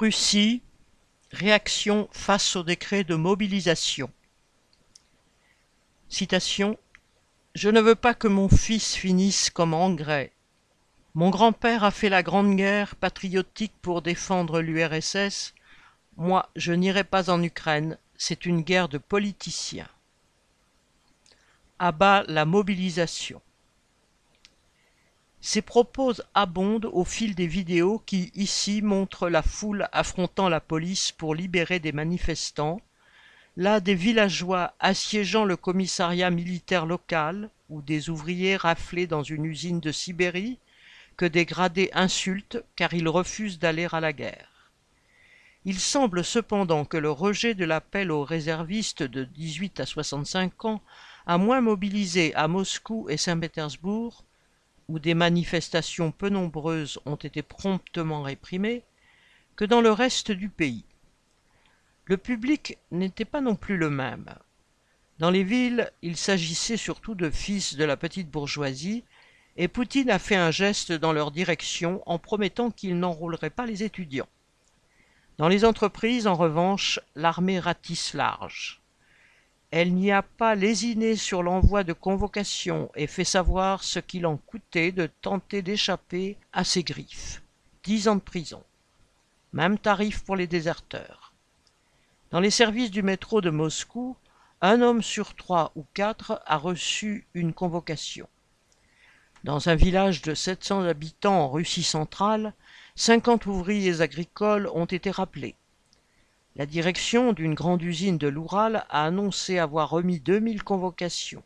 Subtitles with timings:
[0.00, 0.62] Russie,
[1.30, 4.10] réaction face au décret de mobilisation.
[6.08, 6.78] Citation
[7.54, 10.32] Je ne veux pas que mon fils finisse comme engrais.
[11.12, 15.52] Mon grand-père a fait la grande guerre patriotique pour défendre l'URSS.
[16.16, 19.90] Moi, je n'irai pas en Ukraine, c'est une guerre de politiciens.
[21.78, 23.42] Abat la mobilisation.
[25.42, 31.12] Ces propos abondent au fil des vidéos qui, ici, montrent la foule affrontant la police
[31.12, 32.82] pour libérer des manifestants,
[33.56, 39.80] là des villageois assiégeant le commissariat militaire local ou des ouvriers raflés dans une usine
[39.80, 40.58] de Sibérie
[41.16, 44.70] que des gradés insultent car ils refusent d'aller à la guerre.
[45.64, 50.82] Il semble cependant que le rejet de l'appel aux réservistes de 18 à 65 ans
[51.26, 54.24] a moins mobilisé à Moscou et Saint-Pétersbourg
[54.90, 58.82] où des manifestations peu nombreuses ont été promptement réprimées,
[59.54, 60.84] que dans le reste du pays.
[62.06, 64.34] Le public n'était pas non plus le même.
[65.20, 69.04] Dans les villes, il s'agissait surtout de fils de la petite bourgeoisie,
[69.56, 73.84] et Poutine a fait un geste dans leur direction en promettant qu'il n'enrôlerait pas les
[73.84, 74.28] étudiants.
[75.38, 78.79] Dans les entreprises, en revanche, l'armée ratisse large.
[79.70, 84.36] Elle n'y a pas lésiné sur l'envoi de convocations et fait savoir ce qu'il en
[84.36, 87.40] coûtait de tenter d'échapper à ses griffes.
[87.84, 88.64] Dix ans de prison.
[89.52, 91.32] Même tarif pour les déserteurs.
[92.32, 94.16] Dans les services du métro de Moscou,
[94.60, 98.28] un homme sur trois ou quatre a reçu une convocation.
[99.44, 102.54] Dans un village de 700 habitants en Russie centrale,
[102.96, 105.54] cinquante ouvriers agricoles ont été rappelés.
[106.56, 111.44] La direction d'une grande usine de l'Oural a annoncé avoir remis 2000 convocations.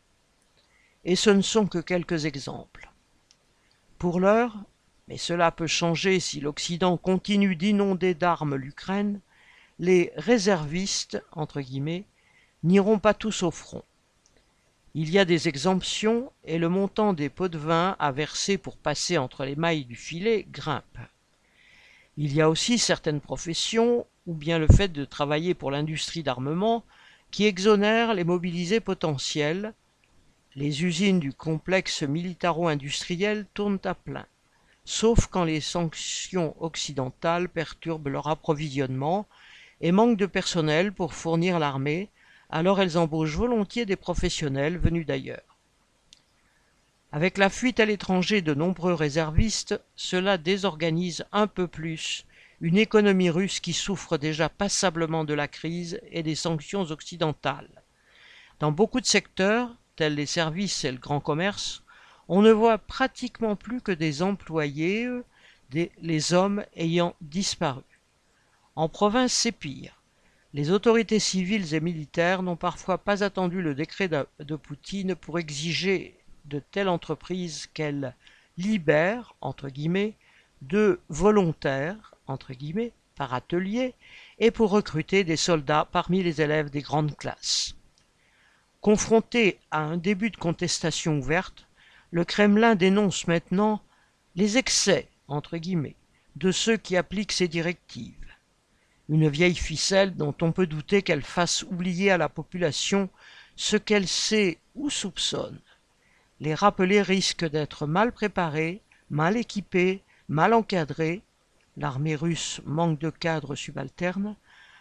[1.04, 2.90] Et ce ne sont que quelques exemples.
[3.98, 4.56] Pour l'heure,
[5.08, 9.20] mais cela peut changer si l'Occident continue d'inonder d'armes l'Ukraine,
[9.78, 11.22] les réservistes,
[12.62, 13.82] n'iront pas tous au front.
[14.94, 18.78] Il y a des exemptions et le montant des pots de vin à verser pour
[18.78, 20.98] passer entre les mailles du filet grimpe.
[22.16, 26.84] Il y a aussi certaines professions, ou bien le fait de travailler pour l'industrie d'armement,
[27.30, 29.74] qui exonèrent les mobilisés potentiels.
[30.54, 34.26] Les usines du complexe militaro-industriel tournent à plein,
[34.84, 39.26] sauf quand les sanctions occidentales perturbent leur approvisionnement
[39.80, 42.08] et manquent de personnel pour fournir l'armée,
[42.50, 45.58] alors elles embauchent volontiers des professionnels venus d'ailleurs.
[47.10, 52.26] Avec la fuite à l'étranger de nombreux réservistes, cela désorganise un peu plus
[52.64, 57.82] une économie russe qui souffre déjà passablement de la crise et des sanctions occidentales.
[58.58, 61.82] Dans beaucoup de secteurs, tels les services et le grand commerce,
[62.26, 65.10] on ne voit pratiquement plus que des employés,
[66.00, 67.82] les hommes ayant disparu.
[68.76, 70.00] En province, c'est pire.
[70.54, 76.16] Les autorités civiles et militaires n'ont parfois pas attendu le décret de Poutine pour exiger
[76.46, 78.16] de telle entreprise qu'elle
[78.56, 80.14] libère, entre guillemets,
[80.62, 83.94] de volontaires, par atelier,
[84.38, 87.74] et pour recruter des soldats parmi les élèves des grandes classes.
[88.80, 91.66] Confronté à un début de contestation ouverte,
[92.10, 93.80] le Kremlin dénonce maintenant
[94.36, 95.96] les excès, entre guillemets,
[96.36, 98.14] de ceux qui appliquent ces directives.
[99.08, 103.08] Une vieille ficelle dont on peut douter qu'elle fasse oublier à la population
[103.56, 105.60] ce qu'elle sait ou soupçonne
[106.40, 111.22] les rappelés risquent d'être mal préparés, mal équipés, mal encadrés,
[111.76, 114.36] l'armée russe manque de cadres subalternes,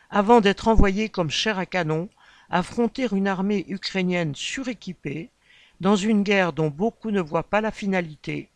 [0.10, 2.10] avant d'être envoyés comme chair à canon
[2.50, 5.32] affronter une armée ukrainienne suréquipée
[5.82, 8.50] dans une guerre dont beaucoup ne voient pas la finalité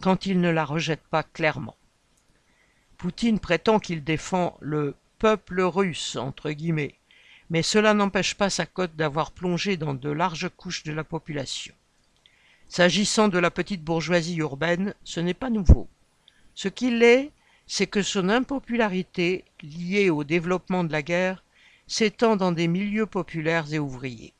[0.00, 1.76] quand ils ne la rejettent pas clairement.
[2.96, 6.94] Poutine prétend qu'il défend le peuple russe, entre guillemets,
[7.50, 11.74] mais cela n'empêche pas sa cote d'avoir plongé dans de larges couches de la population.
[12.68, 15.88] S'agissant de la petite bourgeoisie urbaine, ce n'est pas nouveau.
[16.54, 17.30] Ce qu'il est,
[17.74, 21.42] c'est que son impopularité, liée au développement de la guerre,
[21.86, 24.34] s'étend dans des milieux populaires et ouvriers.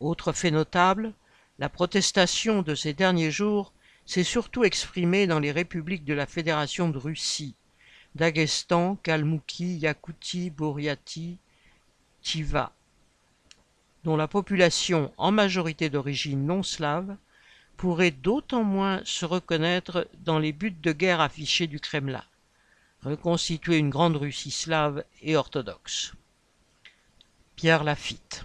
[0.00, 1.14] Autre fait notable,
[1.58, 3.72] la protestation de ces derniers jours
[4.04, 7.54] s'est surtout exprimée dans les républiques de la Fédération de Russie,
[8.16, 11.38] Daghestan, Kalmoukie, Yakoutie, Bouriatie,
[12.20, 12.74] Tiva,
[14.04, 17.16] dont la population, en majorité d'origine non slave,
[17.76, 22.24] pourrait d'autant moins se reconnaître dans les buts de guerre affichés du Kremlin,
[23.02, 26.12] reconstituer une grande Russie slave et orthodoxe.
[27.54, 28.44] Pierre Lafitte